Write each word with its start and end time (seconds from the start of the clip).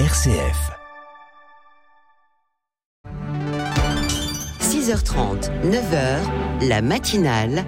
RCF. 0.00 0.72
6h30, 4.60 5.52
9h, 5.62 6.66
la 6.68 6.82
matinale. 6.82 7.64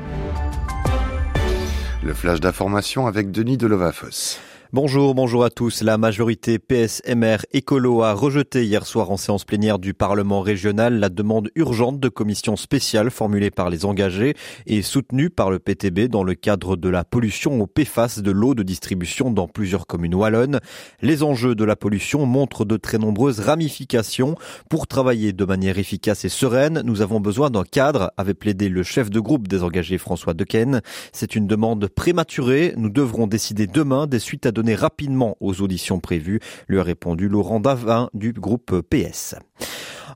Le 2.03 2.13
flash 2.13 2.41
d'information 2.41 3.07
avec 3.07 3.31
Denis 3.31 3.57
Delovafos. 3.57 4.41
Bonjour, 4.73 5.15
bonjour 5.15 5.45
à 5.45 5.51
tous. 5.51 5.83
La 5.83 5.97
majorité 5.97 6.59
PSMR 6.59 7.37
écolo 7.53 8.03
a 8.03 8.13
rejeté 8.15 8.65
hier 8.65 8.85
soir 8.85 9.13
en 9.13 9.17
séance 9.17 9.45
plénière 9.45 9.79
du 9.79 9.95
Parlement 9.95 10.41
régional 10.41 10.99
la 10.99 11.09
demande 11.09 11.51
urgente 11.55 12.01
de 12.01 12.09
commission 12.09 12.57
spéciale 12.57 13.13
formulée 13.13 13.53
par 13.53 13.71
les 13.71 13.85
engagés 13.85 14.35
et 14.67 14.83
soutenue 14.83 15.31
par 15.31 15.53
le 15.53 15.61
PTB 15.61 16.09
dans 16.09 16.25
le 16.25 16.35
cadre 16.35 16.75
de 16.75 16.89
la 16.89 17.05
pollution 17.05 17.61
au 17.61 17.69
PFAS 17.69 18.23
de 18.23 18.31
l'eau 18.33 18.57
de 18.57 18.65
distribution 18.65 19.31
dans 19.31 19.47
plusieurs 19.47 19.87
communes 19.87 20.17
wallonnes. 20.17 20.59
Les 21.01 21.23
enjeux 21.23 21.55
de 21.55 21.65
la 21.65 21.77
pollution 21.77 22.27
montrent 22.27 22.65
de 22.65 22.77
très 22.77 22.99
nombreuses 22.99 23.39
ramifications. 23.39 24.35
Pour 24.69 24.89
travailler 24.89 25.33
de 25.33 25.45
manière 25.45 25.79
efficace 25.79 26.25
et 26.25 26.29
sereine, 26.29 26.83
nous 26.85 27.03
avons 27.03 27.21
besoin 27.21 27.51
d'un 27.51 27.63
cadre, 27.63 28.11
avait 28.17 28.35
plaidé 28.35 28.69
le 28.69 28.83
chef 28.83 29.11
de 29.11 29.21
groupe 29.21 29.47
des 29.47 29.63
engagés 29.63 29.99
François 29.99 30.35
Dequesne. 30.35 30.81
C'est 31.13 31.37
une 31.37 31.47
demande 31.47 31.87
prématurée. 31.87 32.75
Nous 32.77 32.91
devrons 32.91 33.29
décider 33.29 33.69
demain 33.69 34.09
des 34.09 34.19
suites 34.19 34.45
à 34.45 34.56
donner 34.57 34.75
rapidement 34.75 35.37
aux 35.41 35.61
auditions 35.61 36.01
prévues, 36.01 36.41
lui 36.67 36.81
a 36.81 36.83
répondu 36.83 37.29
Laurent 37.29 37.61
Davin 37.61 38.09
du 38.15 38.33
groupe 38.33 38.81
PS. 38.89 39.37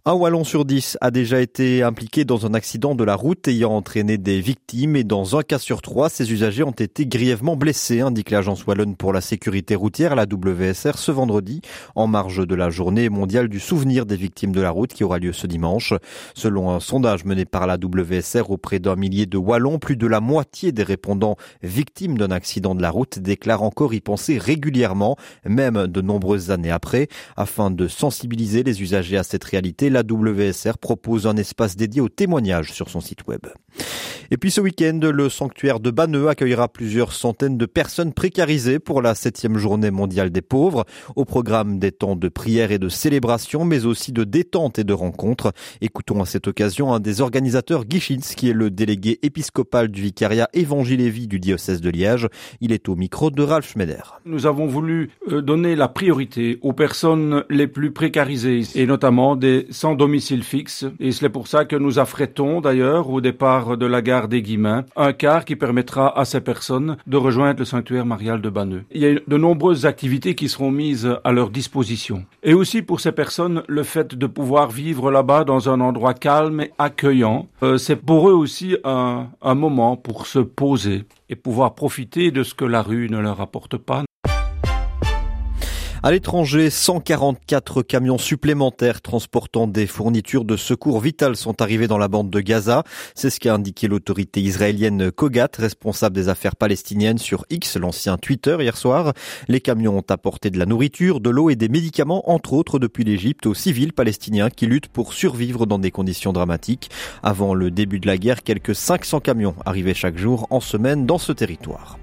Un 0.05 0.13
Wallon 0.13 0.45
sur 0.45 0.65
dix 0.65 0.97
a 1.01 1.11
déjà 1.11 1.41
été 1.41 1.83
impliqué 1.83 2.25
dans 2.25 2.47
un 2.47 2.55
accident 2.55 2.95
de 2.95 3.03
la 3.03 3.17
route 3.17 3.49
ayant 3.49 3.73
entraîné 3.73 4.19
des 4.19 4.41
victimes 4.41 4.95
et 4.95 5.03
dans 5.03 5.37
un 5.37 5.43
cas 5.43 5.59
sur 5.59 5.83
trois, 5.83 6.09
ces 6.09 6.33
usagers 6.33 6.63
ont 6.63 6.71
été 6.71 7.07
grièvement 7.07 7.57
blessés, 7.57 8.01
indique 8.01 8.31
l'Agence 8.31 8.65
Wallonne 8.67 8.95
pour 8.95 9.13
la 9.13 9.21
sécurité 9.21 9.75
routière, 9.75 10.15
la 10.15 10.27
WSR, 10.31 10.97
ce 10.97 11.11
vendredi, 11.11 11.61
en 11.97 12.07
marge 12.07 12.47
de 12.47 12.55
la 12.55 12.71
journée 12.71 13.09
mondiale 13.09 13.49
du 13.49 13.59
souvenir 13.59 14.07
des 14.07 14.17
victimes 14.17 14.53
de 14.53 14.61
la 14.61 14.71
route 14.71 14.93
qui 14.93 15.03
aura 15.03 15.19
lieu 15.19 15.33
ce 15.33 15.49
dimanche. 15.49 15.93
Selon 16.35 16.71
un 16.71 16.79
sondage 16.79 17.25
mené 17.25 17.45
par 17.45 17.67
la 17.67 17.75
WSR 17.77 18.51
auprès 18.51 18.79
d'un 18.79 18.95
millier 18.95 19.27
de 19.27 19.39
Wallons, 19.39 19.81
plus 19.81 19.97
de 19.97 20.07
la 20.07 20.21
moitié 20.21 20.71
des 20.71 20.85
répondants 20.85 21.37
victimes 21.63 22.17
d'un 22.17 22.31
accident 22.31 22.77
de 22.77 22.83
la 22.83 22.91
route 22.91 23.19
déclarent 23.19 23.63
encore 23.63 23.93
y 23.93 24.01
penser 24.01 24.39
régulièrement, 24.39 25.17
même 25.45 25.89
de 25.89 26.01
nombreuses 26.01 26.53
années 26.53 26.71
après, 26.71 27.09
afin 27.37 27.73
de 27.73 27.89
sensibiliser 27.89 28.63
les 28.63 28.83
usagers 28.83 29.17
à 29.17 29.25
cette 29.25 29.45
réalité 29.45 29.80
la 29.89 30.03
WSR 30.03 30.77
propose 30.79 31.27
un 31.27 31.37
espace 31.37 31.77
dédié 31.77 32.03
aux 32.03 32.09
témoignages 32.09 32.73
sur 32.73 32.91
son 32.91 33.01
site 33.01 33.27
web. 33.27 33.47
Et 34.33 34.37
puis 34.37 34.53
ce 34.53 34.61
week-end, 34.61 35.01
le 35.03 35.29
sanctuaire 35.29 35.81
de 35.81 35.91
Banneux 35.91 36.29
accueillera 36.29 36.69
plusieurs 36.69 37.13
centaines 37.13 37.59
de 37.59 37.67
personnes 37.67 38.13
précarisées 38.13 38.79
pour 38.79 39.03
la 39.03 39.17
septième 39.17 39.59
journée 39.59 39.91
mondiale 39.91 40.31
des 40.31 40.41
pauvres. 40.41 40.85
Au 41.17 41.25
programme 41.25 41.81
des 41.81 41.91
temps 41.91 42.15
de 42.15 42.29
prière 42.29 42.71
et 42.71 42.79
de 42.79 42.89
célébration, 42.89 43.65
mais 43.65 43.87
aussi 43.87 44.13
de 44.13 44.23
détente 44.23 44.79
et 44.79 44.85
de 44.85 44.93
rencontres. 44.93 45.53
Écoutons 45.81 46.23
à 46.23 46.27
cette 46.27 46.47
occasion 46.47 46.95
un 46.95 47.01
des 47.01 47.21
organisateurs, 47.21 47.85
Guy 47.85 47.99
qui 47.99 48.49
est 48.49 48.53
le 48.53 48.71
délégué 48.71 49.19
épiscopal 49.23 49.89
du 49.89 50.01
vicariat 50.01 50.49
Évangile 50.53 51.01
et 51.01 51.11
Vie 51.11 51.27
du 51.27 51.41
diocèse 51.41 51.81
de 51.81 51.91
Liège. 51.91 52.29
Il 52.61 52.71
est 52.71 52.89
au 52.89 52.95
micro 52.95 53.33
de 53.33 53.43
Ralph 53.43 53.73
Schneider. 53.73 54.21
Nous 54.27 54.47
avons 54.47 54.67
voulu 54.67 55.11
euh, 55.33 55.43
donner 55.43 55.75
la 55.75 55.89
priorité 55.89 56.61
aux 56.63 56.73
personnes 56.73 57.43
les 57.51 57.67
plus 57.67 57.91
précarisées 57.91 58.63
et 58.77 58.87
notamment 58.87 59.35
des 59.35 59.67
sans 59.71 59.97
domicile 59.97 60.45
fixe. 60.45 60.85
Et 61.01 61.11
c'est 61.11 61.31
pour 61.31 61.49
ça 61.49 61.65
que 61.65 61.75
nous 61.75 61.99
affrétons 61.99 62.61
d'ailleurs 62.61 63.11
au 63.11 63.21
départ 63.21 63.77
de 63.77 63.87
la 63.87 64.03
gare 64.03 64.20
des 64.29 64.41
un 64.97 65.13
car 65.13 65.45
qui 65.45 65.57
permettra 65.57 66.19
à 66.19 66.25
ces 66.25 66.41
personnes 66.41 66.97
de 67.07 67.17
rejoindre 67.17 67.61
le 67.61 67.65
sanctuaire 67.65 68.07
marial 68.07 68.41
de 68.41 68.51
Banneux. 68.51 68.85
Il 68.91 69.01
y 69.01 69.07
a 69.07 69.15
de 69.15 69.37
nombreuses 69.37 69.87
activités 69.87 70.35
qui 70.35 70.49
seront 70.49 70.71
mises 70.71 71.09
à 71.23 71.33
leur 71.33 71.51
disposition. 71.51 72.25
Et 72.43 72.55
aussi 72.55 72.83
pour 72.83 73.01
ces 73.01 73.13
personnes, 73.13 73.63
le 73.69 73.83
fait 73.83 74.15
de 74.15 74.27
pouvoir 74.27 74.71
vivre 74.71 75.11
là-bas 75.11 75.45
dans 75.45 75.69
un 75.69 75.81
endroit 75.81 76.15
calme 76.15 76.61
et 76.63 76.73
accueillant, 76.79 77.49
euh, 77.63 77.79
c'est 77.79 77.97
pour 77.97 78.29
eux 78.29 78.35
aussi 78.35 78.77
un 78.85 79.55
moment 79.55 79.97
pour 79.97 80.27
se 80.27 80.39
poser 80.39 81.05
et 81.29 81.37
pouvoir 81.37 81.75
profiter 81.75 82.31
de 82.31 82.43
ce 82.43 82.55
que 82.55 82.65
la 82.65 82.83
rue 82.83 83.09
ne 83.09 83.19
leur 83.19 83.41
apporte 83.41 83.77
pas. 83.77 84.05
À 86.03 86.13
l'étranger, 86.13 86.71
144 86.71 87.83
camions 87.83 88.17
supplémentaires 88.17 89.03
transportant 89.03 89.67
des 89.67 89.87
fournitures 89.87 90.47
de 90.47 90.57
secours 90.57 90.99
vital 90.99 91.37
sont 91.37 91.61
arrivés 91.61 91.89
dans 91.89 91.99
la 91.99 92.09
bande 92.09 92.31
de 92.31 92.41
Gaza. 92.41 92.85
C'est 93.15 93.29
ce 93.29 93.39
qu'a 93.39 93.53
indiqué 93.53 93.87
l'autorité 93.87 94.41
israélienne 94.41 95.11
Kogat, 95.11 95.51
responsable 95.59 96.17
des 96.17 96.31
affaires 96.31 96.57
palestiniennes 96.57 97.19
sur 97.19 97.45
X, 97.51 97.77
l'ancien 97.77 98.17
Twitter, 98.17 98.57
hier 98.61 98.79
soir. 98.79 99.13
Les 99.49 99.61
camions 99.61 99.99
ont 99.99 100.05
apporté 100.09 100.49
de 100.49 100.59
la 100.59 100.65
nourriture, 100.65 101.21
de 101.21 101.29
l'eau 101.29 101.51
et 101.51 101.57
des 101.57 101.69
médicaments, 101.69 102.31
entre 102.31 102.55
autres 102.55 102.79
depuis 102.79 103.05
l'Égypte, 103.05 103.45
aux 103.45 103.53
civils 103.53 103.93
palestiniens 103.93 104.49
qui 104.49 104.65
luttent 104.65 104.89
pour 104.89 105.13
survivre 105.13 105.67
dans 105.67 105.79
des 105.79 105.91
conditions 105.91 106.33
dramatiques. 106.33 106.91
Avant 107.23 107.53
le 107.53 107.71
début 107.71 108.01
de 108.01 108.07
la 108.07 108.17
guerre, 108.17 108.43
quelques 108.43 108.75
500 108.75 109.21
camions 109.21 109.55
arrivaient 109.67 109.93
chaque 109.93 110.17
jour 110.17 110.47
en 110.49 110.61
semaine 110.61 111.05
dans 111.05 111.19
ce 111.19 111.33
territoire. 111.33 111.99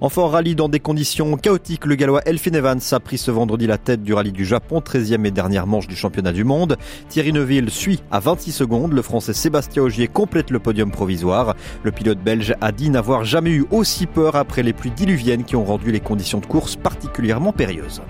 Enfin, 0.00 0.26
rallye 0.28 0.54
dans 0.54 0.68
des 0.68 0.80
conditions 0.80 1.36
chaotiques, 1.36 1.86
le 1.86 1.94
gallois 1.94 2.22
Elfin 2.26 2.52
Evans 2.52 2.80
a 2.90 3.00
pris 3.00 3.18
ce 3.18 3.30
vendredi 3.30 3.66
la 3.66 3.78
tête 3.78 4.02
du 4.02 4.12
rallye 4.14 4.32
du 4.32 4.44
Japon, 4.44 4.80
13e 4.80 5.24
et 5.24 5.30
dernière 5.30 5.66
manche 5.66 5.86
du 5.86 5.96
championnat 5.96 6.32
du 6.32 6.44
monde. 6.44 6.76
Thierry 7.08 7.32
Neuville 7.32 7.70
suit 7.70 8.00
à 8.10 8.20
26 8.20 8.52
secondes. 8.52 8.92
Le 8.92 9.02
français 9.02 9.32
Sébastien 9.32 9.82
Ogier 9.82 10.08
complète 10.08 10.50
le 10.50 10.58
podium 10.58 10.90
provisoire. 10.90 11.54
Le 11.82 11.92
pilote 11.92 12.18
belge 12.18 12.54
a 12.60 12.72
dit 12.72 12.90
n'avoir 12.90 13.24
jamais 13.24 13.50
eu 13.50 13.66
aussi 13.70 14.06
peur 14.06 14.36
après 14.36 14.62
les 14.62 14.72
pluies 14.72 14.90
diluviennes 14.90 15.44
qui 15.44 15.56
ont 15.56 15.64
rendu 15.64 15.92
les 15.92 16.00
conditions 16.00 16.38
de 16.38 16.46
course 16.46 16.76
particulièrement 16.76 17.52
périlleuses. 17.52 18.02